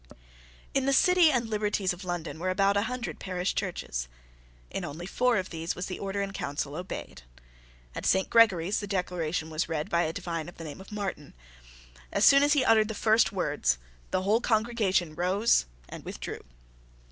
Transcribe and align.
In 0.73 0.87
the 0.87 0.93
City 0.93 1.29
and 1.31 1.47
Liberties 1.47 1.93
of 1.93 2.03
London 2.03 2.39
were 2.39 2.49
about 2.49 2.75
a 2.75 2.81
hundred 2.89 3.19
parish 3.19 3.53
churches. 3.53 4.07
In 4.71 4.83
only 4.83 5.05
four 5.05 5.37
of 5.37 5.51
these 5.51 5.75
was 5.75 5.85
the 5.85 5.99
Order 5.99 6.23
in 6.23 6.33
Council 6.33 6.75
obeyed. 6.75 7.21
At 7.93 8.07
Saint 8.07 8.27
Gregory's 8.27 8.79
the 8.79 8.87
Declaration 8.87 9.51
was 9.51 9.69
read 9.69 9.91
by 9.91 10.01
a 10.01 10.11
divine 10.11 10.49
of 10.49 10.57
the 10.57 10.63
name 10.63 10.81
of 10.81 10.91
Martin. 10.91 11.35
As 12.11 12.25
soon 12.25 12.41
as 12.41 12.53
he 12.53 12.65
uttered 12.65 12.87
the 12.87 12.95
first 12.95 13.31
words, 13.31 13.77
the 14.09 14.23
whole 14.23 14.41
congregation 14.41 15.13
rose 15.13 15.67
and 15.87 16.03
withdrew. 16.03 16.43